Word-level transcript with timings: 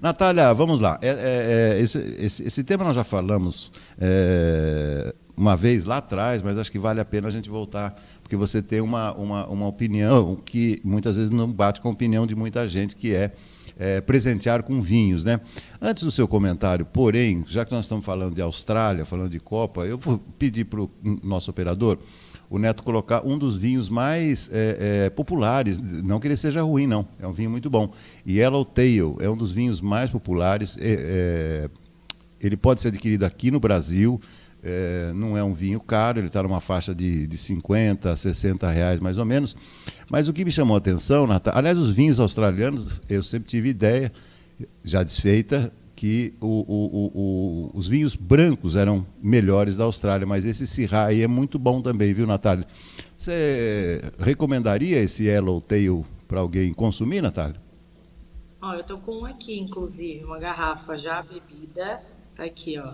Natália, 0.00 0.52
vamos 0.52 0.80
lá. 0.80 0.98
É, 1.00 1.08
é, 1.08 1.14
é, 1.78 1.80
esse, 1.80 1.98
esse, 2.18 2.42
esse, 2.44 2.64
tema 2.64 2.84
nós 2.84 2.94
já 2.94 3.04
falamos 3.04 3.72
é, 3.98 5.14
uma 5.36 5.56
vez 5.56 5.84
lá 5.84 5.98
atrás, 5.98 6.42
mas 6.42 6.58
acho 6.58 6.70
que 6.70 6.78
vale 6.78 7.00
a 7.00 7.04
pena 7.04 7.28
a 7.28 7.30
gente 7.30 7.48
voltar, 7.48 7.94
porque 8.22 8.36
você 8.36 8.62
tem 8.62 8.80
uma, 8.80 9.12
uma, 9.12 9.46
uma 9.46 9.66
opinião 9.66 10.36
que 10.36 10.80
muitas 10.84 11.16
vezes 11.16 11.30
não 11.30 11.50
bate 11.50 11.80
com 11.80 11.88
a 11.88 11.92
opinião 11.92 12.26
de 12.26 12.34
muita 12.34 12.66
gente, 12.68 12.96
que 12.96 13.14
é, 13.14 13.32
é, 13.78 14.00
presentear 14.00 14.62
com 14.62 14.80
vinhos. 14.80 15.24
Né? 15.24 15.40
Antes 15.80 16.02
do 16.02 16.10
seu 16.10 16.26
comentário, 16.26 16.84
porém, 16.84 17.44
já 17.48 17.64
que 17.64 17.72
nós 17.72 17.84
estamos 17.84 18.04
falando 18.04 18.34
de 18.34 18.42
Austrália, 18.42 19.04
falando 19.04 19.30
de 19.30 19.40
Copa, 19.40 19.86
eu 19.86 19.98
vou 19.98 20.18
pedir 20.38 20.64
para 20.64 20.80
o 20.80 20.90
nosso 21.22 21.50
operador 21.50 21.98
o 22.48 22.58
Neto 22.58 22.82
colocar 22.82 23.24
um 23.24 23.36
dos 23.38 23.56
vinhos 23.56 23.88
mais 23.88 24.50
é, 24.52 25.06
é, 25.06 25.10
populares, 25.10 25.78
não 25.78 26.20
que 26.20 26.28
ele 26.28 26.36
seja 26.36 26.62
ruim, 26.62 26.86
não, 26.86 27.06
é 27.18 27.26
um 27.26 27.32
vinho 27.32 27.50
muito 27.50 27.68
bom. 27.68 27.92
Yellow 28.26 28.64
Tail 28.64 29.16
é 29.20 29.28
um 29.28 29.36
dos 29.36 29.52
vinhos 29.52 29.80
mais 29.80 30.10
populares, 30.10 30.76
é, 30.80 31.68
é 31.68 31.70
ele 32.38 32.56
pode 32.56 32.80
ser 32.80 32.88
adquirido 32.88 33.24
aqui 33.24 33.50
no 33.50 33.58
Brasil, 33.58 34.20
é, 34.62 35.12
não 35.14 35.36
é 35.36 35.42
um 35.42 35.54
vinho 35.54 35.80
caro, 35.80 36.18
ele 36.18 36.26
está 36.26 36.42
numa 36.42 36.60
faixa 36.60 36.94
de, 36.94 37.26
de 37.26 37.36
50, 37.36 38.16
60 38.16 38.70
reais 38.70 39.00
mais 39.00 39.16
ou 39.18 39.24
menos. 39.24 39.56
Mas 40.10 40.28
o 40.28 40.32
que 40.32 40.44
me 40.44 40.50
chamou 40.50 40.74
a 40.74 40.78
atenção, 40.78 41.26
Natália, 41.26 41.58
aliás, 41.58 41.78
os 41.78 41.90
vinhos 41.90 42.20
australianos, 42.20 43.00
eu 43.08 43.22
sempre 43.22 43.48
tive 43.48 43.68
ideia, 43.68 44.12
já 44.84 45.02
desfeita, 45.02 45.72
que 45.96 46.34
o, 46.42 46.46
o, 46.46 47.10
o, 47.14 47.70
os 47.72 47.88
vinhos 47.88 48.14
brancos 48.14 48.76
eram 48.76 49.06
melhores 49.22 49.78
da 49.78 49.84
Austrália, 49.84 50.26
mas 50.26 50.44
esse 50.44 50.66
Syrah 50.66 51.06
aí 51.06 51.22
é 51.22 51.26
muito 51.26 51.58
bom 51.58 51.80
também, 51.80 52.12
viu, 52.12 52.26
Natália? 52.26 52.66
Você 53.16 54.02
recomendaria 54.18 54.98
esse 54.98 55.24
Yellow 55.24 55.58
Tail 55.58 56.04
para 56.28 56.40
alguém 56.40 56.74
consumir, 56.74 57.22
Natália? 57.22 57.56
Ó, 58.60 58.74
eu 58.74 58.84
tô 58.84 58.98
com 58.98 59.20
um 59.20 59.24
aqui, 59.24 59.58
inclusive, 59.58 60.22
uma 60.22 60.38
garrafa 60.38 60.98
já 60.98 61.22
bebida, 61.22 62.02
tá 62.34 62.44
aqui, 62.44 62.78
ó, 62.78 62.92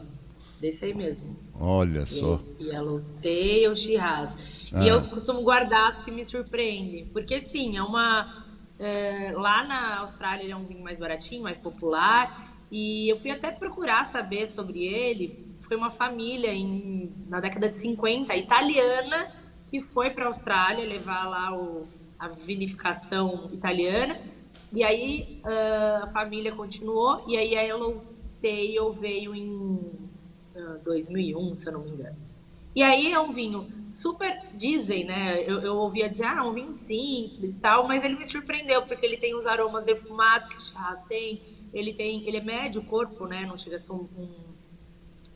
desse 0.61 0.85
aí 0.85 0.95
mesmo. 0.95 1.37
Olha 1.59 2.07
só. 2.07 2.41
Yellow 2.61 3.03
Tail 3.21 3.75
Shiraz. 3.75 4.71
Ah. 4.73 4.85
E 4.85 4.89
eu 4.89 5.03
costumo 5.09 5.43
guardar 5.43 5.89
as 5.89 5.99
que 5.99 6.13
me 6.13 6.25
surpreendem, 6.25 7.07
porque 7.07 7.41
sim, 7.41 7.77
é 7.77 7.83
uma... 7.83 8.45
É, 8.79 9.33
lá 9.35 9.65
na 9.65 9.99
Austrália 9.99 10.43
ele 10.43 10.53
é 10.53 10.57
um 10.57 10.65
vinho 10.65 10.83
mais 10.83 10.99
baratinho, 10.99 11.43
mais 11.43 11.57
popular, 11.57 12.52
e 12.73 13.07
eu 13.11 13.19
fui 13.19 13.31
até 13.31 13.51
procurar 13.51 14.05
saber 14.05 14.49
sobre 14.49 14.83
ele. 14.83 15.55
Foi 15.61 15.77
uma 15.77 15.91
família 15.91 16.55
em, 16.55 17.13
na 17.29 17.39
década 17.39 17.69
de 17.69 17.77
50, 17.77 18.35
italiana, 18.35 19.31
que 19.67 19.79
foi 19.79 20.09
para 20.09 20.25
a 20.25 20.29
Austrália 20.29 20.83
levar 20.87 21.29
lá 21.29 21.55
o, 21.55 21.87
a 22.19 22.29
vinificação 22.29 23.51
italiana. 23.53 24.19
E 24.73 24.83
aí 24.83 25.43
a 26.03 26.07
família 26.07 26.53
continuou, 26.53 27.23
e 27.29 27.37
aí 27.37 27.55
a 27.55 27.61
Yellow 27.61 28.03
Tail 28.41 28.91
veio 28.95 29.35
em 29.35 29.51
uh, 30.57 30.79
2001, 30.83 31.57
se 31.57 31.69
eu 31.69 31.75
não 31.75 31.81
me 31.81 31.91
engano. 31.91 32.17
E 32.75 32.83
aí 32.83 33.13
é 33.13 33.21
um 33.21 33.33
vinho 33.33 33.71
super, 33.91 34.47
dizem, 34.55 35.05
né? 35.05 35.43
Eu, 35.47 35.61
eu 35.61 35.77
ouvia 35.77 36.09
dizer, 36.09 36.25
ah, 36.25 36.39
é 36.39 36.43
um 36.43 36.55
vinho 36.55 36.73
simples 36.73 37.55
tal, 37.57 37.87
mas 37.87 38.03
ele 38.03 38.17
me 38.17 38.25
surpreendeu, 38.25 38.81
porque 38.81 39.05
ele 39.05 39.19
tem 39.19 39.35
os 39.35 39.47
aromas 39.47 39.85
defumados 39.85 40.49
que 40.49 40.57
o 40.57 40.61
Chas 40.61 41.03
tem, 41.05 41.43
ele 41.73 41.93
tem, 41.95 42.27
ele 42.27 42.37
é 42.37 42.43
médio 42.43 42.83
corpo, 42.85 43.27
né? 43.27 43.47
Não 43.47 43.57
chega 43.57 43.77
a 43.77 43.79
ser 43.79 43.93
um, 43.93 44.09
um 44.17 44.53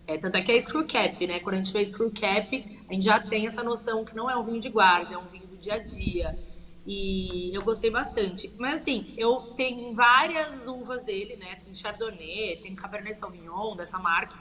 é, 0.06 0.16
tanto 0.18 0.36
é 0.36 0.42
que 0.42 0.52
é 0.52 0.60
screw 0.60 0.86
cap, 0.86 1.26
né? 1.26 1.40
Quando 1.40 1.54
a 1.54 1.58
gente 1.58 1.72
vê 1.72 1.84
screw 1.84 2.12
cap, 2.12 2.84
a 2.88 2.92
gente 2.92 3.04
já 3.04 3.18
tem 3.18 3.46
essa 3.46 3.62
noção 3.62 4.04
que 4.04 4.14
não 4.14 4.30
é 4.30 4.36
um 4.36 4.44
vinho 4.44 4.60
de 4.60 4.68
guarda, 4.68 5.14
é 5.14 5.18
um 5.18 5.26
vinho 5.26 5.46
do 5.46 5.56
dia 5.56 5.74
a 5.74 5.78
dia. 5.78 6.38
E 6.86 7.50
eu 7.52 7.62
gostei 7.62 7.90
bastante. 7.90 8.52
Mas 8.56 8.82
assim, 8.82 9.12
eu 9.16 9.52
tenho 9.56 9.92
várias 9.94 10.68
uvas 10.68 11.02
dele, 11.02 11.36
né? 11.36 11.56
Tem 11.64 11.74
Chardonnay, 11.74 12.60
tem 12.62 12.74
Cabernet 12.76 13.16
Sauvignon 13.16 13.74
dessa 13.74 13.98
marca. 13.98 14.36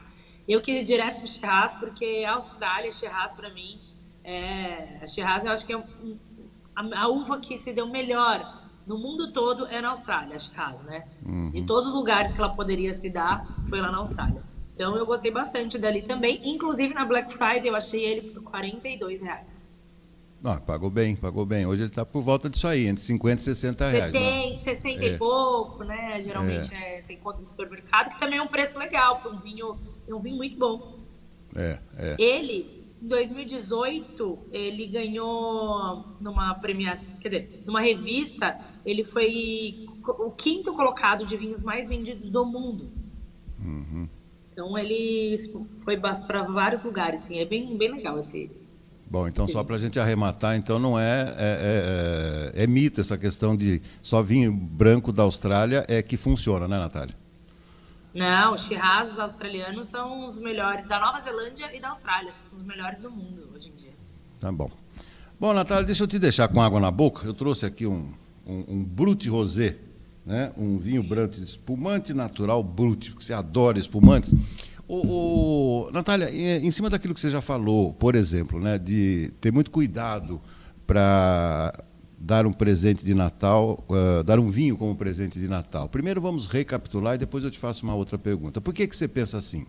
Eu 0.48 0.62
quis 0.62 0.84
ir 0.84 0.86
direto 0.86 1.18
pro 1.18 1.28
Shiraz, 1.28 1.74
porque 1.74 2.24
a 2.28 2.34
Austrália, 2.34 2.92
Shiraz 2.92 3.34
para 3.34 3.50
mim, 3.50 3.80
é... 4.24 5.00
a 5.02 5.08
Shiraz 5.08 5.46
eu 5.46 5.52
acho 5.52 5.66
que 5.66 5.74
é 5.74 5.78
um, 5.78 6.20
a, 6.76 7.06
a 7.06 7.08
uva 7.08 7.40
que 7.40 7.58
se 7.58 7.74
deu 7.74 7.88
melhor 7.88 8.65
no 8.86 8.98
mundo 8.98 9.32
todo 9.32 9.66
é 9.68 9.82
na 9.82 9.90
Austrália, 9.90 10.36
a 10.36 10.40
Shiraz, 10.40 10.82
né? 10.84 11.06
Uhum. 11.26 11.50
De 11.52 11.64
todos 11.64 11.88
os 11.88 11.94
lugares 11.94 12.32
que 12.32 12.40
ela 12.40 12.54
poderia 12.54 12.94
se 12.94 13.10
dar, 13.10 13.64
foi 13.68 13.82
lá 13.82 13.92
na 13.92 13.98
Austrália. 13.98 14.44
Então 14.74 14.96
eu 14.96 15.06
gostei 15.06 15.32
bastante 15.32 15.78
dali 15.78 16.02
também. 16.02 16.42
Inclusive 16.44 16.94
na 16.94 17.06
Black 17.06 17.34
Friday 17.34 17.68
eu 17.68 17.76
achei 17.76 18.04
ele 18.04 18.30
por 18.30 18.44
42 18.44 19.22
reais. 19.22 19.76
Não, 20.42 20.60
pagou 20.60 20.92
bem, 20.92 21.16
pagou 21.16 21.46
bem. 21.46 21.66
Hoje 21.66 21.84
ele 21.84 21.90
está 21.90 22.06
por 22.06 22.22
volta 22.22 22.48
disso 22.48 22.68
aí, 22.68 22.86
entre 22.86 23.04
50 23.04 23.42
e 23.42 23.46
60 23.46 23.90
reais. 23.90 24.12
70, 24.12 24.56
né? 24.56 24.62
60 24.62 25.04
é. 25.04 25.08
e 25.08 25.18
pouco, 25.18 25.84
né? 25.84 26.22
Geralmente 26.22 26.72
é. 26.76 27.00
é, 27.00 27.02
você 27.02 27.14
encontra 27.14 27.42
no 27.42 27.50
supermercado, 27.50 28.12
que 28.12 28.20
também 28.20 28.38
é 28.38 28.42
um 28.42 28.48
preço 28.48 28.78
legal 28.78 29.20
para 29.20 29.32
um 29.32 29.40
vinho, 29.40 29.80
é 30.08 30.14
um 30.14 30.20
vinho 30.20 30.36
muito 30.36 30.58
bom. 30.58 31.00
É, 31.56 31.80
é. 31.98 32.16
Ele 32.20 32.86
em 33.02 33.08
2018, 33.08 34.40
ele 34.52 34.88
ganhou 34.88 36.06
numa 36.20 36.56
premiação, 36.56 37.20
quer 37.20 37.30
dizer, 37.30 37.64
numa 37.66 37.80
revista, 37.80 38.60
ele 38.86 39.04
foi 39.04 39.88
o 40.06 40.32
quinto 40.32 40.74
colocado 40.74 41.26
de 41.26 41.36
vinhos 41.36 41.64
mais 41.64 41.90
vendidos 41.90 42.30
do 42.30 42.46
mundo. 42.46 42.92
Uhum. 43.60 44.08
Então 44.52 44.78
ele 44.78 45.38
foi 45.80 45.98
para 45.98 46.44
vários 46.44 46.84
lugares, 46.84 47.22
sim, 47.22 47.40
é 47.40 47.46
bem, 47.46 47.76
bem 47.78 47.92
legal 47.92 48.18
esse. 48.20 48.50
Bom, 49.10 49.28
então 49.28 49.46
esse 49.46 49.54
só 49.54 49.64
para 49.64 49.76
a 49.76 49.80
gente 49.80 50.00
arrematar, 50.00 50.56
então 50.56 50.80
não 50.80 50.98
é 50.98 51.36
é, 51.38 52.54
é 52.54 52.54
é, 52.56 52.64
é 52.64 52.68
mito 52.68 53.02
essa 53.02 53.18
questão 53.18 53.56
de 53.56 53.82
só 54.02 54.22
vinho 54.22 54.54
branco 54.54 55.12
da 55.12 55.24
Austrália 55.24 55.86
é 55.88 56.02
que 56.02 56.16
funciona, 56.16 56.68
né, 56.68 56.78
Natália? 56.78 57.16
Não, 58.14 58.54
os 58.54 58.62
Shiraz 58.62 59.20
australianos 59.20 59.88
são 59.88 60.26
os 60.26 60.40
melhores 60.40 60.88
da 60.88 61.02
Nova 61.02 61.20
Zelândia 61.20 61.76
e 61.76 61.82
da 61.82 61.90
Austrália, 61.90 62.32
são 62.32 62.48
os 62.54 62.64
melhores 62.64 63.02
do 63.02 63.12
mundo 63.12 63.50
hoje 63.54 63.70
em 63.70 63.76
dia. 63.76 63.94
Tá 64.40 64.50
bom. 64.52 64.72
Bom, 65.38 65.54
Natália, 65.54 65.84
deixa 65.84 66.04
eu 66.04 66.08
te 66.08 66.18
deixar 66.18 66.48
com 66.48 66.62
água 66.62 66.80
na 66.80 66.90
boca. 66.90 67.28
Eu 67.28 67.34
trouxe 67.34 67.66
aqui 67.66 67.86
um, 67.86 68.14
um, 68.46 68.64
um 68.68 68.84
Brut 68.84 69.28
Rosé, 69.30 69.78
né? 70.26 70.52
um 70.58 70.78
vinho 70.78 71.04
branco 71.04 71.36
espumante 71.36 72.14
natural 72.14 72.64
Brut, 72.64 73.12
porque 73.12 73.26
você 73.26 73.34
adora 73.34 73.80
espumantes. 73.80 74.34
O, 74.88 75.88
o, 75.88 75.92
Natália, 75.92 76.30
em 76.32 76.70
cima 76.70 76.90
daquilo 76.90 77.14
que 77.14 77.20
você 77.20 77.32
já 77.32 77.42
falou, 77.42 77.94
por 77.94 78.14
exemplo, 78.14 78.60
né, 78.60 78.78
de 78.78 79.32
ter 79.42 79.52
muito 79.52 79.72
cuidado 79.72 80.40
para 80.86 81.84
dar 82.20 82.46
um 82.46 82.54
presente 82.54 83.04
de 83.04 83.14
Natal, 83.14 83.84
uh, 83.90 84.24
dar 84.24 84.40
um 84.40 84.50
vinho 84.50 84.78
como 84.78 84.96
presente 84.96 85.40
de 85.40 85.48
Natal. 85.48 85.90
Primeiro 85.90 86.22
vamos 86.22 86.46
recapitular 86.46 87.16
e 87.16 87.18
depois 87.18 87.44
eu 87.44 87.50
te 87.50 87.58
faço 87.58 87.84
uma 87.84 87.96
outra 87.96 88.18
pergunta. 88.18 88.62
Por 88.62 88.74
que, 88.74 88.88
que 88.88 88.96
você 88.96 89.08
pensa 89.08 89.38
assim? 89.38 89.66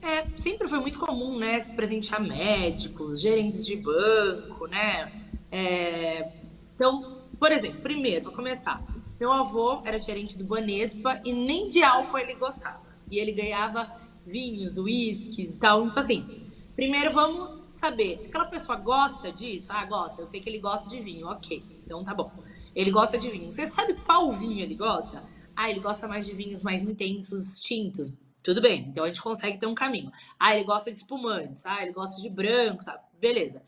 É, 0.00 0.26
sempre 0.36 0.68
foi 0.68 0.78
muito 0.78 0.98
comum, 0.98 1.38
né, 1.38 1.58
se 1.58 1.72
presentear 1.72 2.22
médicos, 2.22 3.20
gerentes 3.20 3.66
de 3.66 3.76
banco, 3.76 4.66
né? 4.66 5.10
É, 5.50 6.28
então, 6.74 7.22
por 7.38 7.52
exemplo, 7.52 7.80
primeiro, 7.80 8.24
para 8.24 8.32
começar, 8.32 8.82
meu 9.18 9.32
avô 9.32 9.80
era 9.84 9.96
gerente 9.98 10.36
do 10.36 10.44
Banespa 10.44 11.20
e 11.24 11.32
nem 11.32 11.70
de 11.70 11.82
álcool 11.82 12.18
ele 12.18 12.34
gostava. 12.34 12.82
E 13.10 13.18
ele 13.18 13.32
ganhava 13.32 13.90
vinhos, 14.26 14.76
uísques 14.76 15.54
e 15.54 15.58
tal. 15.58 15.86
Então, 15.86 15.98
assim, 15.98 16.50
primeiro 16.74 17.12
vamos 17.12 17.72
saber, 17.72 18.24
aquela 18.26 18.46
pessoa 18.46 18.76
gosta 18.76 19.30
disso? 19.30 19.70
Ah, 19.70 19.84
gosta. 19.84 20.22
Eu 20.22 20.26
sei 20.26 20.40
que 20.40 20.48
ele 20.48 20.58
gosta 20.58 20.88
de 20.88 21.00
vinho. 21.00 21.28
Ok, 21.28 21.62
então 21.84 22.02
tá 22.02 22.14
bom. 22.14 22.30
Ele 22.74 22.90
gosta 22.90 23.16
de 23.16 23.30
vinho. 23.30 23.52
Você 23.52 23.66
sabe 23.66 23.94
qual 23.94 24.32
vinho 24.32 24.60
ele 24.60 24.74
gosta? 24.74 25.22
Ah, 25.54 25.70
ele 25.70 25.80
gosta 25.80 26.08
mais 26.08 26.26
de 26.26 26.34
vinhos 26.34 26.62
mais 26.62 26.82
intensos, 26.82 27.60
tintos. 27.60 28.16
Tudo 28.42 28.60
bem, 28.60 28.86
então 28.88 29.04
a 29.04 29.06
gente 29.06 29.22
consegue 29.22 29.58
ter 29.58 29.66
um 29.66 29.74
caminho. 29.74 30.10
Ah, 30.38 30.54
ele 30.54 30.64
gosta 30.64 30.90
de 30.90 30.98
espumantes. 30.98 31.64
Ah, 31.64 31.82
ele 31.82 31.92
gosta 31.92 32.20
de 32.20 32.28
branco, 32.28 32.82
sabe? 32.82 33.02
Beleza. 33.18 33.62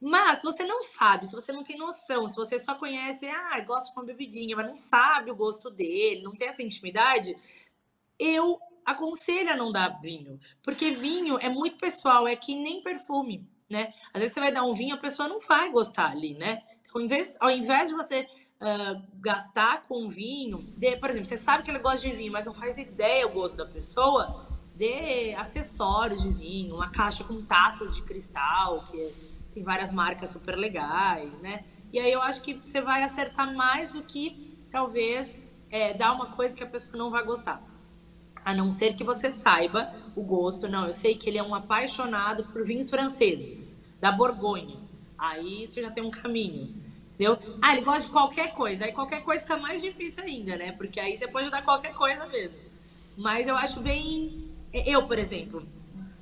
Mas 0.00 0.40
se 0.40 0.44
você 0.44 0.64
não 0.64 0.82
sabe, 0.82 1.26
se 1.26 1.34
você 1.34 1.52
não 1.52 1.62
tem 1.62 1.78
noção, 1.78 2.28
se 2.28 2.36
você 2.36 2.58
só 2.58 2.74
conhece, 2.74 3.26
ah, 3.28 3.60
gosta 3.60 3.90
de 3.90 3.98
uma 3.98 4.04
bebidinha, 4.04 4.54
mas 4.54 4.66
não 4.66 4.76
sabe 4.76 5.30
o 5.30 5.36
gosto 5.36 5.70
dele, 5.70 6.22
não 6.22 6.32
tem 6.32 6.48
essa 6.48 6.62
intimidade, 6.62 7.36
eu 8.18 8.58
aconselho 8.84 9.50
a 9.50 9.56
não 9.56 9.72
dar 9.72 10.00
vinho. 10.00 10.38
Porque 10.62 10.90
vinho 10.90 11.38
é 11.40 11.48
muito 11.48 11.78
pessoal, 11.78 12.28
é 12.28 12.36
que 12.36 12.54
nem 12.54 12.82
perfume, 12.82 13.48
né? 13.68 13.90
Às 14.12 14.20
vezes 14.20 14.34
você 14.34 14.40
vai 14.40 14.52
dar 14.52 14.64
um 14.64 14.74
vinho, 14.74 14.94
a 14.94 14.98
pessoa 14.98 15.28
não 15.28 15.40
vai 15.40 15.70
gostar 15.70 16.10
ali, 16.10 16.34
né? 16.34 16.62
Então, 16.80 16.92
ao 16.94 17.00
invés, 17.00 17.36
ao 17.40 17.50
invés 17.50 17.88
de 17.88 17.94
você 17.94 18.28
uh, 18.60 19.02
gastar 19.14 19.82
com 19.82 20.08
vinho, 20.08 20.58
de, 20.76 20.96
por 20.96 21.08
exemplo, 21.08 21.26
você 21.26 21.38
sabe 21.38 21.64
que 21.64 21.70
ele 21.70 21.78
gosta 21.78 22.06
de 22.06 22.14
vinho, 22.14 22.32
mas 22.32 22.44
não 22.44 22.54
faz 22.54 22.76
ideia 22.76 23.26
o 23.26 23.32
gosto 23.32 23.56
da 23.56 23.66
pessoa, 23.66 24.46
dê 24.74 25.34
acessórios 25.34 26.22
de 26.22 26.30
vinho, 26.30 26.76
uma 26.76 26.90
caixa 26.90 27.24
com 27.24 27.42
taças 27.42 27.96
de 27.96 28.02
cristal, 28.02 28.84
que 28.84 29.12
tem 29.56 29.62
várias 29.62 29.90
marcas 29.90 30.28
super 30.28 30.54
legais, 30.54 31.40
né? 31.40 31.64
E 31.90 31.98
aí 31.98 32.12
eu 32.12 32.20
acho 32.20 32.42
que 32.42 32.52
você 32.62 32.82
vai 32.82 33.02
acertar 33.02 33.54
mais 33.54 33.94
do 33.94 34.02
que 34.02 34.54
talvez 34.70 35.42
é, 35.70 35.94
dar 35.94 36.12
uma 36.12 36.26
coisa 36.26 36.54
que 36.54 36.62
a 36.62 36.66
pessoa 36.66 36.98
não 36.98 37.10
vai 37.10 37.24
gostar. 37.24 37.62
A 38.44 38.52
não 38.52 38.70
ser 38.70 38.94
que 38.94 39.02
você 39.02 39.32
saiba 39.32 39.94
o 40.14 40.22
gosto. 40.22 40.68
Não, 40.68 40.86
eu 40.86 40.92
sei 40.92 41.14
que 41.14 41.26
ele 41.30 41.38
é 41.38 41.42
um 41.42 41.54
apaixonado 41.54 42.44
por 42.52 42.66
vinhos 42.66 42.90
franceses, 42.90 43.80
da 43.98 44.12
Borgonha. 44.12 44.76
Aí 45.16 45.66
você 45.66 45.80
já 45.80 45.90
tem 45.90 46.04
um 46.04 46.10
caminho. 46.10 46.74
Entendeu? 47.14 47.38
Ah, 47.62 47.72
ele 47.72 47.82
gosta 47.82 48.08
de 48.08 48.12
qualquer 48.12 48.52
coisa. 48.52 48.84
Aí 48.84 48.92
qualquer 48.92 49.22
coisa 49.22 49.42
fica 49.42 49.56
mais 49.56 49.80
difícil 49.80 50.22
ainda, 50.22 50.54
né? 50.56 50.72
Porque 50.72 51.00
aí 51.00 51.16
você 51.16 51.26
pode 51.26 51.50
dar 51.50 51.64
qualquer 51.64 51.94
coisa 51.94 52.26
mesmo. 52.26 52.60
Mas 53.16 53.48
eu 53.48 53.56
acho 53.56 53.80
bem. 53.80 54.50
Eu, 54.70 55.06
por 55.06 55.18
exemplo, 55.18 55.66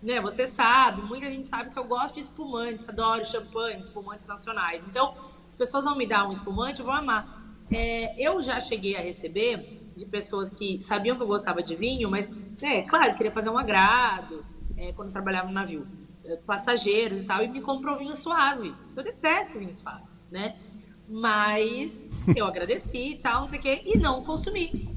né? 0.05 0.21
Você 0.21 0.47
sabe, 0.47 1.03
muita 1.03 1.27
gente 1.31 1.47
sabe 1.47 1.71
que 1.71 1.79
eu 1.79 1.85
gosto 1.85 2.15
de 2.15 2.21
espumantes, 2.21 2.87
adoro 2.87 3.25
champanhe, 3.25 3.79
espumantes 3.79 4.27
nacionais. 4.27 4.87
Então, 4.87 5.15
as 5.47 5.55
pessoas 5.55 5.85
vão 5.85 5.97
me 5.97 6.07
dar 6.07 6.29
um 6.29 6.33
espumante, 6.33 6.83
vou 6.83 6.93
amar. 6.93 7.43
É, 7.73 8.15
eu 8.23 8.41
já 8.41 8.61
cheguei 8.61 8.97
a 8.97 9.01
receber 9.01 9.81
de 9.97 10.05
pessoas 10.05 10.51
que 10.51 10.83
sabiam 10.83 11.17
que 11.17 11.23
eu 11.23 11.27
gostava 11.27 11.63
de 11.63 11.75
vinho, 11.75 12.11
mas, 12.11 12.39
é 12.61 12.83
claro, 12.83 13.15
queria 13.15 13.33
fazer 13.33 13.49
um 13.49 13.57
agrado, 13.57 14.45
é, 14.77 14.93
quando 14.93 15.11
trabalhava 15.11 15.49
no 15.49 15.55
navio. 15.55 15.87
É, 16.25 16.37
passageiros 16.37 17.23
e 17.23 17.27
tal, 17.27 17.43
e 17.43 17.49
me 17.49 17.63
comprou 17.63 17.97
vinho 17.97 18.15
suave. 18.15 18.75
Eu 18.95 19.03
detesto 19.03 19.59
vinho 19.59 19.75
suave, 19.75 20.05
né? 20.31 20.55
Mas 21.09 22.11
eu 22.37 22.47
agradeci 22.47 23.13
e 23.13 23.19
tal, 23.19 23.43
não 23.43 23.49
sei 23.49 23.59
o 23.59 23.63
quê, 23.63 23.83
e 23.85 23.99
não 23.99 24.23
consumi. 24.23 24.94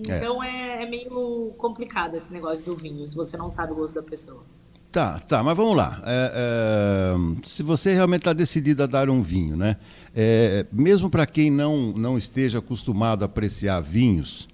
Então 0.00 0.42
é. 0.42 0.80
é. 0.80 0.82
é 0.82 0.86
meio 0.88 1.52
complicado 1.58 2.14
esse 2.14 2.32
negócio 2.32 2.64
do 2.64 2.76
vinho, 2.76 3.06
se 3.06 3.16
você 3.16 3.36
não 3.36 3.50
sabe 3.50 3.72
o 3.72 3.76
gosto 3.76 3.96
da 3.96 4.02
pessoa. 4.02 4.42
Tá, 4.90 5.20
tá, 5.20 5.42
mas 5.42 5.54
vamos 5.54 5.76
lá. 5.76 6.02
É, 6.06 6.32
é, 6.34 7.46
se 7.46 7.62
você 7.62 7.92
realmente 7.92 8.22
está 8.22 8.32
decidido 8.32 8.82
a 8.82 8.86
dar 8.86 9.10
um 9.10 9.22
vinho, 9.22 9.54
né? 9.54 9.76
É, 10.16 10.64
mesmo 10.72 11.10
para 11.10 11.26
quem 11.26 11.50
não, 11.50 11.92
não 11.92 12.16
esteja 12.16 12.58
acostumado 12.58 13.22
a 13.22 13.26
apreciar 13.26 13.80
vinhos, 13.82 14.48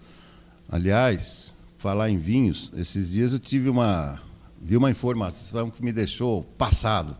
aliás, 0.68 1.54
falar 1.78 2.10
em 2.10 2.18
vinhos, 2.18 2.72
esses 2.76 3.12
dias 3.12 3.32
eu 3.32 3.38
tive 3.38 3.68
uma, 3.68 4.20
vi 4.60 4.76
uma 4.76 4.90
informação 4.90 5.70
que 5.70 5.84
me 5.84 5.92
deixou 5.92 6.42
passado. 6.58 7.16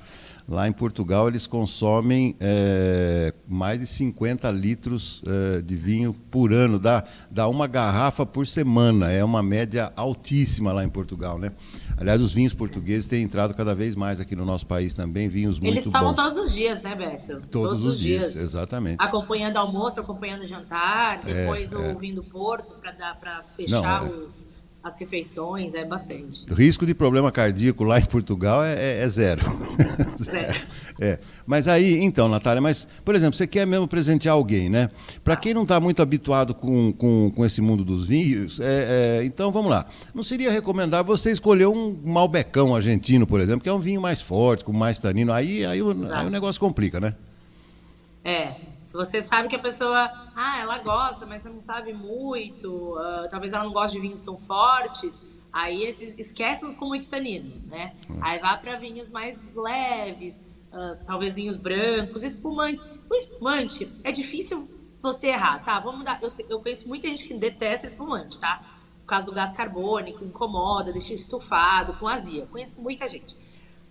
Lá 0.47 0.69
em 0.69 0.73
Portugal, 0.73 1.27
eles 1.27 1.47
consomem 1.47 2.37
é, 2.39 3.33
mais 3.49 3.81
de 3.81 3.87
50 3.87 4.51
litros 4.51 5.23
é, 5.27 5.63
de 5.63 5.75
vinho 5.75 6.13
por 6.13 6.53
ano, 6.53 6.79
dá, 6.79 7.03
dá 7.31 7.49
uma 7.49 7.67
garrafa 7.67 8.27
por 8.27 8.47
semana, 8.47 9.11
é 9.11 9.25
uma 9.25 9.43
média 9.43 9.91
altíssima 9.97 10.71
lá 10.71 10.85
em 10.85 10.89
Portugal, 10.89 11.39
né? 11.39 11.53
Aliás, 11.97 12.21
os 12.21 12.31
vinhos 12.31 12.53
portugueses 12.53 13.07
têm 13.07 13.23
entrado 13.23 13.55
cada 13.55 13.75
vez 13.75 13.95
mais 13.95 14.21
aqui 14.21 14.37
no 14.37 14.45
nosso 14.45 14.67
país 14.67 14.93
também, 14.93 15.29
vinhos 15.31 15.59
muito 15.59 15.73
Eles 15.73 15.85
tomam 15.85 16.15
todos 16.15 16.37
os 16.37 16.53
dias, 16.53 16.83
né, 16.83 16.95
Beto? 16.95 17.41
Todos, 17.51 17.71
todos 17.71 17.87
os 17.87 17.99
dias, 17.99 18.35
dias, 18.35 18.45
exatamente. 18.45 19.03
Acompanhando 19.03 19.57
almoço, 19.57 19.99
acompanhando 19.99 20.47
jantar, 20.47 21.21
é, 21.27 21.33
depois 21.33 21.73
é, 21.73 21.77
o 21.79 21.99
vinho 21.99 22.17
do 22.17 22.23
Porto 22.25 22.75
para 22.81 23.43
fechar 23.57 24.03
Não, 24.05 24.09
é. 24.09 24.11
os 24.11 24.54
as 24.85 24.99
refeições, 24.99 25.75
é 25.75 25.83
bastante. 25.83 26.45
O 26.53 26.55
risco 26.55 26.85
de 26.85 26.95
problema 26.95 27.33
cardíaco 27.33 27.83
lá 27.85 27.99
em 27.99 28.05
Portugal 28.05 28.63
é, 28.63 28.75
é, 28.75 29.03
é 29.03 29.09
zero. 29.09 29.41
Zero. 30.23 30.61
é. 31.01 31.19
Mas 31.47 31.67
aí, 31.67 32.03
então, 32.03 32.29
Natália, 32.29 32.61
mas, 32.61 32.87
por 33.03 33.15
exemplo, 33.15 33.35
você 33.35 33.47
quer 33.47 33.67
mesmo 33.67 33.89
presentear 33.89 34.35
alguém, 34.35 34.69
né? 34.69 34.91
Para 35.23 35.37
quem 35.37 35.55
não 35.55 35.63
está 35.63 35.81
muito 35.81 36.03
habituado 36.03 36.55
com, 36.55 36.93
com, 36.93 37.33
com, 37.35 37.47
esse 37.47 37.63
mundo 37.63 37.83
dos 37.83 38.05
vinhos, 38.05 38.61
é, 38.61 39.21
é, 39.21 39.25
então 39.25 39.51
vamos 39.51 39.71
lá. 39.71 39.87
Não 40.15 40.23
seria 40.23 40.53
recomendável 40.53 41.17
você 41.17 41.31
escolher 41.31 41.67
um 41.67 41.99
malbecão 42.05 42.77
argentino, 42.77 43.27
por 43.27 43.41
exemplo, 43.41 43.63
que 43.63 43.69
é 43.71 43.73
um 43.73 43.81
vinho 43.81 44.03
mais 44.03 44.21
forte, 44.21 44.65
com 44.65 44.73
mais 44.73 44.99
tanino. 44.99 45.33
Aí, 45.33 45.65
aí, 45.65 45.81
o, 45.81 45.91
aí 46.13 46.27
o 46.27 46.31
negócio 46.31 46.61
complica, 46.61 47.01
né? 47.01 47.15
É, 48.23 48.54
você 48.97 49.21
sabe 49.21 49.49
que 49.49 49.57
a 49.57 49.59
pessoa, 49.59 50.09
ah, 50.37 50.61
ela 50.61 50.79
gosta, 50.79 51.27
mas 51.27 51.43
você 51.43 51.49
não 51.49 51.61
sabe 51.61 51.93
muito, 51.93 52.95
uh, 52.97 53.29
talvez 53.29 53.53
ela 53.53 53.65
não 53.65 53.73
goste 53.73 53.97
de 53.97 54.01
vinhos 54.01 54.21
tão 54.21 54.39
fortes, 54.39 55.21
aí 55.53 55.83
esses, 55.83 56.17
esquece 56.17 56.65
os 56.65 56.77
com 56.77 56.87
muito 56.87 57.11
tanino, 57.11 57.61
né? 57.67 57.97
Hum. 58.09 58.19
Aí 58.21 58.39
vá 58.39 58.57
para 58.57 58.77
vinhos 58.77 59.11
mais 59.11 59.57
leves, 59.57 60.41
uh, 60.73 61.05
talvez 61.05 61.35
vinhos 61.35 61.57
brancos, 61.57 62.23
espumantes. 62.23 62.85
O 63.11 63.15
espumante 63.15 63.91
é 64.05 64.13
difícil 64.13 64.69
você 65.01 65.27
errar, 65.27 65.65
tá? 65.65 65.81
Vamos 65.81 66.05
dar. 66.05 66.23
Eu, 66.23 66.33
eu 66.49 66.61
conheço 66.61 66.87
muita 66.87 67.09
gente 67.09 67.27
que 67.27 67.35
detesta 67.35 67.89
espumante, 67.89 68.39
tá? 68.39 68.65
Por 69.01 69.07
causa 69.07 69.27
do 69.27 69.33
gás 69.33 69.57
carbônico, 69.57 70.25
incomoda, 70.25 70.93
deixa 70.93 71.15
estufado, 71.15 71.95
com 71.95 72.07
azia. 72.07 72.47
Conheço 72.47 72.81
muita 72.81 73.07
gente. 73.09 73.37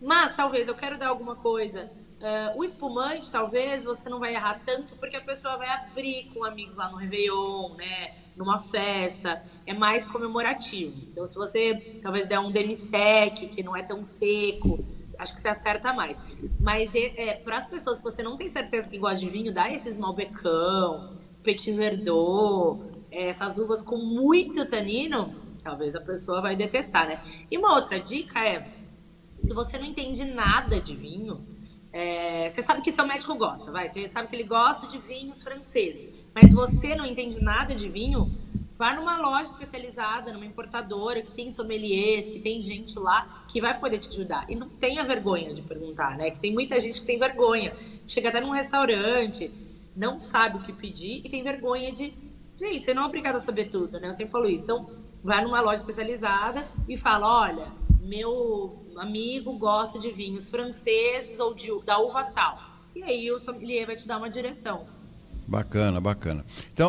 Mas 0.02 0.36
talvez 0.36 0.68
eu 0.68 0.76
quero 0.76 0.98
dar 0.98 1.10
alguma 1.10 1.36
coisa 1.36 1.92
Uh, 2.24 2.58
o 2.58 2.64
espumante, 2.64 3.30
talvez, 3.30 3.84
você 3.84 4.08
não 4.08 4.18
vai 4.18 4.34
errar 4.34 4.62
tanto 4.66 4.96
porque 4.96 5.18
a 5.18 5.22
pessoa 5.22 5.58
vai 5.58 5.68
abrir 5.68 6.32
com 6.34 6.46
amigos 6.46 6.78
lá 6.78 6.90
no 6.90 6.96
Réveillon, 6.96 7.76
né? 7.76 8.16
Numa 8.38 8.60
festa. 8.60 9.44
É 9.68 9.74
mais 9.74 10.06
comemorativo. 10.06 10.98
Então, 11.12 11.26
se 11.28 11.36
você 11.36 12.00
talvez 12.02 12.26
der 12.26 12.40
um 12.40 12.50
demi-sec, 12.50 13.50
que 13.50 13.62
não 13.62 13.76
é 13.76 13.84
tão 13.84 14.06
seco, 14.06 14.86
acho 15.20 15.34
que 15.34 15.42
você 15.42 15.50
acerta 15.50 15.92
mais. 15.92 16.24
Mas 16.62 16.96
é, 16.96 17.30
é 17.30 17.34
para 17.34 17.58
as 17.58 17.68
pessoas 17.68 17.98
que 17.98 18.04
você 18.06 18.24
não 18.24 18.38
tem 18.38 18.48
certeza 18.48 18.90
que 18.90 18.98
gosta 18.98 19.20
de 19.20 19.30
vinho, 19.30 19.54
dá 19.54 19.70
esses 19.70 19.98
malbecão, 19.98 21.18
petit 21.44 21.74
verdot, 21.74 22.80
é, 23.12 23.28
essas 23.28 23.58
uvas 23.58 23.82
com 23.82 23.98
muito 23.98 24.66
tanino, 24.66 25.36
talvez 25.62 25.94
a 25.94 26.00
pessoa 26.00 26.40
vai 26.40 26.56
detestar, 26.56 27.06
né? 27.06 27.22
E 27.52 27.58
uma 27.58 27.76
outra 27.76 28.00
dica 28.00 28.40
é, 28.48 28.66
se 29.40 29.54
você 29.54 29.78
não 29.78 29.86
entende 29.86 30.24
nada 30.24 30.80
de 30.80 30.96
vinho, 30.96 31.46
é, 31.94 32.50
você 32.50 32.64
sabe 32.64 32.82
que 32.82 32.92
seu 32.92 33.06
médico 33.06 33.36
gosta, 33.36 33.72
vai. 33.72 33.88
Você 33.88 34.08
sabe 34.08 34.28
que 34.28 34.36
ele 34.36 34.46
gosta 34.46 34.88
de 34.88 34.98
vinhos 34.98 35.44
franceses. 35.44 36.10
Mas 36.34 36.52
você 36.52 36.96
não 36.96 37.06
entende 37.06 37.40
nada 37.40 37.76
de 37.76 37.88
vinho, 37.88 38.36
vá 38.76 38.96
numa 38.96 39.20
loja 39.20 39.52
especializada, 39.52 40.34
numa 40.34 40.46
importadora, 40.46 41.22
que 41.22 41.32
tem 41.32 41.52
sommeliers, 41.52 42.30
que 42.30 42.40
tem 42.40 42.60
gente 42.60 42.98
lá 42.98 43.46
que 43.48 43.62
vai 43.62 43.80
poder 43.80 44.00
te 44.00 44.10
ajudar. 44.10 44.50
E 44.50 44.56
não 44.56 44.68
tenha 44.68 45.04
vergonha 45.04 45.54
de 45.54 45.62
perguntar, 45.62 46.18
né? 46.18 46.32
Que 46.32 46.40
tem 46.40 46.52
muita 46.52 46.80
gente 46.80 47.00
que 47.00 47.06
tem 47.06 47.20
vergonha. 47.20 47.76
Chega 48.08 48.30
até 48.30 48.42
num 48.42 48.50
restaurante, 48.50 49.52
não 49.96 50.18
sabe 50.18 50.58
o 50.58 50.62
que 50.62 50.74
pedir 50.74 51.22
e 51.24 51.30
tem 51.30 51.44
vergonha 51.44 51.92
de. 51.92 52.12
Gente, 52.56 52.80
você 52.80 52.94
não 52.96 53.04
é 53.04 53.06
obrigado 53.06 53.36
a 53.36 53.40
saber 53.40 53.66
tudo, 53.66 54.00
né? 54.00 54.08
Eu 54.08 54.14
sempre 54.14 54.32
falo 54.32 54.50
isso. 54.50 54.64
Então, 54.64 54.90
vai 55.24 55.44
numa 55.44 55.62
loja 55.62 55.82
especializada 55.82 56.68
e 56.90 56.98
fala: 56.98 57.42
olha, 57.42 57.72
meu 58.02 58.83
amigo 59.00 59.58
gosta 59.58 60.00
de 60.00 60.12
vinhos 60.12 60.50
franceses 60.50 61.40
ou 61.40 61.54
de, 61.54 61.70
da 61.84 61.98
uva 62.00 62.24
tal. 62.24 62.60
E 62.96 63.04
aí 63.04 63.32
o 63.32 63.40
sommelier 63.40 63.86
vai 63.86 63.96
te 63.96 64.08
dar 64.08 64.18
uma 64.18 64.30
direção. 64.30 64.86
Bacana, 65.48 66.00
bacana. 66.00 66.46
Então, 66.72 66.88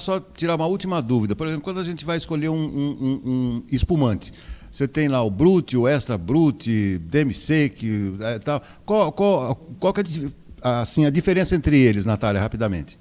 só 0.00 0.18
tirar 0.18 0.56
uma 0.56 0.66
última 0.66 1.00
dúvida. 1.00 1.36
Por 1.36 1.46
exemplo, 1.46 1.62
quando 1.62 1.80
a 1.80 1.84
gente 1.84 2.04
vai 2.04 2.16
escolher 2.16 2.48
um, 2.48 2.56
um, 2.56 3.22
um 3.24 3.64
espumante, 3.70 4.32
você 4.70 4.88
tem 4.88 5.06
lá 5.06 5.22
o 5.22 5.30
Brut, 5.30 5.76
o 5.76 5.86
Extra 5.86 6.18
Brut, 6.18 6.98
Demi-Sec 6.98 7.82
é, 8.20 8.38
tal. 8.40 8.62
Qual, 8.84 9.12
qual, 9.12 9.56
qual 9.78 9.92
que 9.92 10.00
é 10.00 10.04
assim, 10.60 11.06
a 11.06 11.10
diferença 11.10 11.54
entre 11.54 11.78
eles, 11.78 12.04
Natália, 12.04 12.40
rapidamente? 12.40 12.98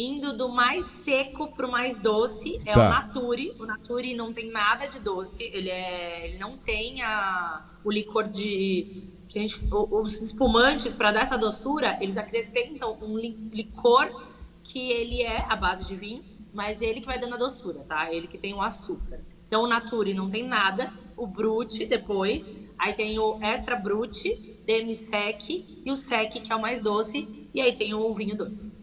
Indo 0.00 0.32
do 0.32 0.48
mais 0.48 0.86
seco 0.86 1.48
para 1.48 1.66
o 1.66 1.70
mais 1.72 1.98
doce 1.98 2.62
é 2.64 2.72
tá. 2.72 2.86
o 2.86 2.88
Nature. 2.88 3.56
O 3.58 3.66
Nature 3.66 4.14
não 4.14 4.32
tem 4.32 4.48
nada 4.48 4.86
de 4.86 5.00
doce, 5.00 5.42
ele, 5.52 5.68
é, 5.68 6.28
ele 6.28 6.38
não 6.38 6.56
tem 6.56 7.02
a, 7.02 7.68
o 7.84 7.90
licor 7.90 8.28
de. 8.28 9.02
Que 9.28 9.40
a 9.40 9.42
gente, 9.42 9.60
os 9.72 10.22
espumantes, 10.22 10.92
para 10.92 11.10
dar 11.10 11.22
essa 11.22 11.36
doçura, 11.36 11.98
eles 12.00 12.16
acrescentam 12.16 12.96
um 13.02 13.18
licor 13.18 14.24
que 14.62 14.88
ele 14.88 15.20
é 15.20 15.44
a 15.48 15.56
base 15.56 15.84
de 15.88 15.96
vinho, 15.96 16.22
mas 16.54 16.80
ele 16.80 17.00
que 17.00 17.06
vai 17.06 17.18
dando 17.18 17.34
a 17.34 17.38
doçura, 17.38 17.80
tá? 17.80 18.14
Ele 18.14 18.28
que 18.28 18.38
tem 18.38 18.54
o 18.54 18.62
açúcar. 18.62 19.20
Então 19.48 19.64
o 19.64 19.66
Nature 19.66 20.14
não 20.14 20.30
tem 20.30 20.46
nada, 20.46 20.92
o 21.16 21.26
Brut 21.26 21.84
depois, 21.86 22.48
aí 22.78 22.92
tem 22.92 23.18
o 23.18 23.42
Extra 23.42 23.74
Brut, 23.74 24.22
Demi-Sec 24.64 25.50
e 25.84 25.90
o 25.90 25.96
Sec, 25.96 26.34
que 26.34 26.52
é 26.52 26.54
o 26.54 26.62
mais 26.62 26.80
doce, 26.80 27.48
e 27.52 27.60
aí 27.60 27.74
tem 27.74 27.94
o 27.94 28.14
vinho 28.14 28.36
doce. 28.36 28.78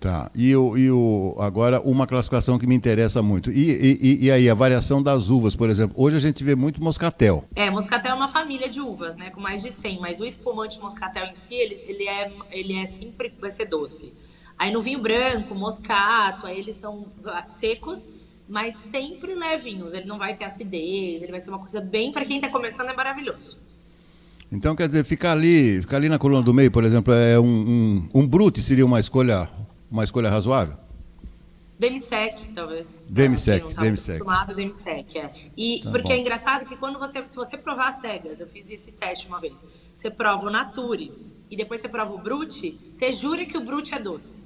Tá. 0.00 0.30
E, 0.34 0.56
o, 0.56 0.78
e 0.78 0.90
o, 0.90 1.36
agora 1.38 1.78
uma 1.82 2.06
classificação 2.06 2.58
que 2.58 2.66
me 2.66 2.74
interessa 2.74 3.20
muito. 3.20 3.52
E, 3.52 3.98
e, 4.00 4.24
e, 4.24 4.30
aí, 4.30 4.48
a 4.48 4.54
variação 4.54 5.02
das 5.02 5.28
uvas, 5.28 5.54
por 5.54 5.68
exemplo. 5.68 5.94
Hoje 5.94 6.16
a 6.16 6.18
gente 6.18 6.42
vê 6.42 6.56
muito 6.56 6.82
moscatel. 6.82 7.44
É, 7.54 7.68
moscatel 7.68 8.12
é 8.12 8.14
uma 8.14 8.26
família 8.26 8.66
de 8.66 8.80
uvas, 8.80 9.14
né? 9.16 9.28
Com 9.28 9.42
mais 9.42 9.60
de 9.62 9.70
100. 9.70 10.00
Mas 10.00 10.18
o 10.18 10.24
espumante 10.24 10.80
moscatel 10.80 11.26
em 11.26 11.34
si, 11.34 11.54
ele, 11.54 11.74
ele, 11.86 12.08
é, 12.08 12.32
ele 12.50 12.72
é 12.78 12.86
sempre 12.86 13.30
vai 13.38 13.50
ser 13.50 13.66
doce. 13.66 14.14
Aí 14.58 14.72
no 14.72 14.80
vinho 14.80 15.02
branco, 15.02 15.54
moscato, 15.54 16.46
aí 16.46 16.58
eles 16.58 16.76
são 16.76 17.06
secos, 17.48 18.08
mas 18.48 18.76
sempre 18.76 19.34
levinhos. 19.34 19.92
Ele 19.92 20.06
não 20.06 20.16
vai 20.16 20.34
ter 20.34 20.44
acidez, 20.44 21.22
ele 21.22 21.30
vai 21.30 21.40
ser 21.40 21.50
uma 21.50 21.58
coisa 21.58 21.80
bem... 21.80 22.10
para 22.10 22.24
quem 22.24 22.36
está 22.36 22.48
começando, 22.48 22.88
é 22.88 22.94
maravilhoso. 22.94 23.58
Então, 24.50 24.74
quer 24.74 24.88
dizer, 24.88 25.04
ficar 25.04 25.32
ali, 25.32 25.80
ficar 25.82 25.98
ali 25.98 26.08
na 26.08 26.18
coluna 26.18 26.42
do 26.42 26.54
meio, 26.54 26.70
por 26.70 26.84
exemplo, 26.84 27.12
é 27.12 27.38
um, 27.38 27.44
um, 27.44 28.08
um 28.14 28.26
brute 28.26 28.60
seria 28.62 28.84
uma 28.84 28.98
escolha 28.98 29.48
uma 29.90 30.04
escolha 30.04 30.30
razoável? 30.30 30.76
Demisec, 31.80 32.52
talvez. 32.54 33.02
Demisec, 33.08 33.64
não, 33.64 33.82
Demisec. 33.82 34.16
Acostumado 34.16 34.54
Demisec, 34.54 35.18
é. 35.18 35.32
E 35.56 35.80
tá 35.82 35.90
porque 35.90 36.12
é 36.12 36.14
bom. 36.14 36.18
é 36.18 36.20
engraçado 36.20 36.66
que 36.66 36.76
quando 36.76 36.98
você, 36.98 37.26
se 37.26 37.34
você 37.34 37.56
provar 37.56 37.90
cegas, 37.92 38.38
eu 38.38 38.46
fiz 38.46 38.70
esse 38.70 38.92
teste 38.92 39.26
uma 39.28 39.40
vez. 39.40 39.64
Você 39.94 40.10
prova 40.10 40.46
o 40.46 40.50
Nature 40.50 41.10
e 41.50 41.56
depois 41.56 41.80
você 41.80 41.88
prova 41.88 42.12
o 42.12 42.18
Brute, 42.18 42.78
você 42.92 43.10
jura 43.10 43.46
que 43.46 43.56
o 43.56 43.64
Brute 43.64 43.94
é 43.94 43.98
doce. 43.98 44.44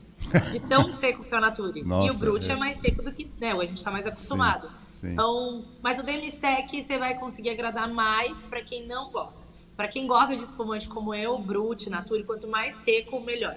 De 0.52 0.60
tão 0.60 0.88
seco 0.90 1.24
que 1.24 1.34
é 1.34 1.36
o 1.36 1.40
Nature. 1.40 1.82
Nossa, 1.82 2.06
e 2.06 2.10
o 2.16 2.18
Brute 2.18 2.48
é. 2.48 2.52
é. 2.52 2.56
mais 2.56 2.78
seco 2.78 3.02
do 3.02 3.10
que, 3.10 3.28
né, 3.40 3.50
a 3.50 3.60
gente 3.62 3.74
está 3.74 3.90
mais 3.90 4.06
acostumado. 4.06 4.68
Sim, 4.92 5.08
sim. 5.08 5.12
Então, 5.14 5.64
mas 5.82 5.98
o 5.98 6.04
Demisec 6.04 6.82
você 6.82 6.98
vai 6.98 7.18
conseguir 7.18 7.50
agradar 7.50 7.92
mais 7.92 8.40
para 8.44 8.62
quem 8.62 8.86
não 8.86 9.10
gosta. 9.10 9.42
para 9.76 9.88
quem 9.88 10.06
gosta 10.06 10.36
de 10.36 10.44
espumante 10.44 10.86
como 10.86 11.12
eu, 11.12 11.36
Brut, 11.36 11.90
Nature, 11.90 12.22
quanto 12.22 12.46
mais 12.46 12.76
seco, 12.76 13.20
melhor. 13.20 13.56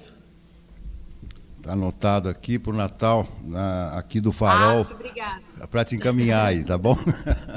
Anotado 1.67 2.29
aqui 2.29 2.57
para 2.57 2.71
o 2.71 2.75
Natal, 2.75 3.27
na, 3.43 3.97
aqui 3.97 4.19
do 4.21 4.31
Farol. 4.31 4.85
Ah, 4.89 4.93
obrigada. 4.93 5.41
Para 5.69 5.83
te 5.83 5.95
encaminhar 5.95 6.45
aí, 6.45 6.63
tá 6.63 6.77
bom? 6.77 6.97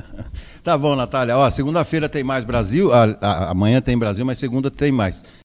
tá 0.65 0.77
bom, 0.77 0.97
Natália. 0.97 1.37
Ó, 1.37 1.51
segunda-feira 1.51 2.09
tem 2.09 2.25
mais 2.25 2.45
Brasil, 2.45 2.93
a, 2.93 3.17
a, 3.21 3.51
amanhã 3.51 3.81
tem 3.81 3.99
Brasil, 3.99 4.25
mas 4.25 4.39
segunda 4.39 4.71
tem 4.71 4.91
mais. 4.91 5.23